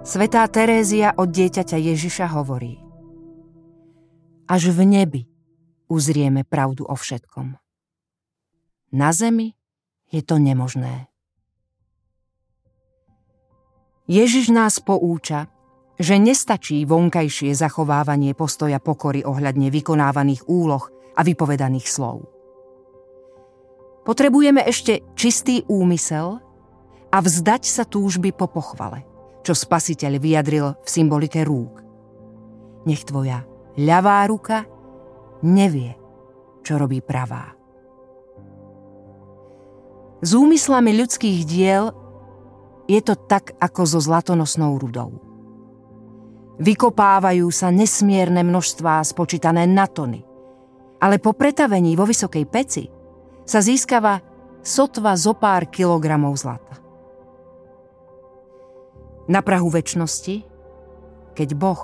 Svetá 0.00 0.48
Terézia 0.48 1.12
od 1.12 1.28
dieťaťa 1.28 1.76
Ježiša 1.76 2.32
hovorí 2.32 2.80
Až 4.48 4.72
v 4.72 4.88
nebi 4.88 5.22
uzrieme 5.92 6.40
pravdu 6.40 6.88
o 6.88 6.96
všetkom. 6.96 7.60
Na 8.96 9.12
zemi 9.12 9.52
je 10.08 10.24
to 10.24 10.40
nemožné. 10.40 11.12
Ježiš 14.08 14.48
nás 14.48 14.80
poúča, 14.80 15.52
že 16.00 16.16
nestačí 16.16 16.80
vonkajšie 16.88 17.52
zachovávanie 17.52 18.32
postoja 18.32 18.80
pokory 18.80 19.20
ohľadne 19.20 19.68
vykonávaných 19.68 20.48
úloh 20.48 20.88
a 21.12 21.20
vypovedaných 21.20 21.86
slov. 21.86 22.24
Potrebujeme 24.08 24.64
ešte 24.64 25.04
čistý 25.12 25.60
úmysel 25.68 26.40
a 27.12 27.16
vzdať 27.20 27.62
sa 27.68 27.84
túžby 27.84 28.32
po 28.32 28.48
pochvale, 28.48 29.04
čo 29.40 29.56
spasiteľ 29.56 30.12
vyjadril 30.20 30.66
v 30.80 30.88
symbolike 30.88 31.40
rúk. 31.44 31.80
Nech 32.84 33.04
tvoja 33.04 33.44
ľavá 33.76 34.24
ruka 34.28 34.64
nevie, 35.44 35.96
čo 36.64 36.76
robí 36.76 37.00
pravá. 37.00 37.56
S 40.20 40.36
úmyslami 40.36 40.92
ľudských 41.00 41.48
diel 41.48 41.96
je 42.84 43.00
to 43.00 43.16
tak 43.16 43.56
ako 43.56 43.82
so 43.88 44.00
zlatonosnou 44.02 44.76
rudou. 44.76 45.16
Vykopávajú 46.60 47.48
sa 47.48 47.72
nesmierne 47.72 48.44
množstvá 48.44 49.00
spočítané 49.00 49.64
na 49.64 49.88
tony, 49.88 50.20
ale 51.00 51.16
po 51.16 51.32
pretavení 51.32 51.96
vo 51.96 52.04
vysokej 52.04 52.44
peci 52.44 52.84
sa 53.48 53.64
získava 53.64 54.20
sotva 54.60 55.16
zo 55.16 55.32
pár 55.32 55.72
kilogramov 55.72 56.36
zlata. 56.36 56.76
Na 59.28 59.44
Prahu 59.44 59.68
väčšnosti, 59.68 60.46
keď 61.36 61.48
Boh, 61.58 61.82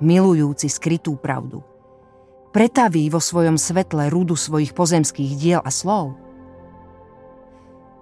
milujúci 0.00 0.70
skrytú 0.70 1.18
pravdu, 1.20 1.60
pretaví 2.52 3.08
vo 3.08 3.20
svojom 3.20 3.56
svetle 3.56 4.12
rudu 4.12 4.36
svojich 4.36 4.76
pozemských 4.76 5.32
diel 5.36 5.60
a 5.64 5.70
slov, 5.72 6.16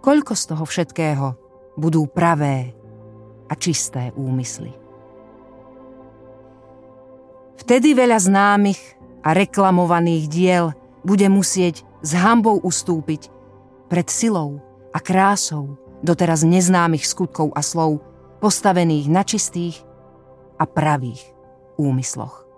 koľko 0.00 0.32
z 0.34 0.44
toho 0.48 0.64
všetkého 0.64 1.26
budú 1.76 2.08
pravé 2.08 2.74
a 3.50 3.54
čisté 3.54 4.10
úmysly. 4.16 4.72
Vtedy 7.60 7.92
veľa 7.92 8.18
známych 8.18 8.80
a 9.20 9.36
reklamovaných 9.36 10.24
diel 10.26 10.72
bude 11.04 11.28
musieť 11.28 11.84
s 12.00 12.16
hambou 12.16 12.56
ustúpiť 12.64 13.28
pred 13.92 14.08
silou 14.08 14.64
a 14.90 14.98
krásou 14.98 15.76
doteraz 16.00 16.42
neznámych 16.42 17.04
skutkov 17.04 17.52
a 17.52 17.60
slov 17.60 18.00
postavených 18.40 19.06
na 19.12 19.22
čistých 19.22 19.84
a 20.56 20.64
pravých 20.64 21.20
úmysloch. 21.76 22.48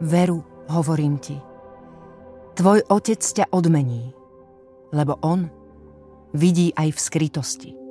Veru, 0.00 0.42
hovorím 0.68 1.20
ti, 1.20 1.36
tvoj 2.58 2.82
otec 2.88 3.20
ťa 3.20 3.52
odmení, 3.52 4.10
lebo 4.90 5.20
on 5.22 5.48
vidí 6.34 6.74
aj 6.74 6.88
v 6.92 6.98
skrytosti 6.98 7.83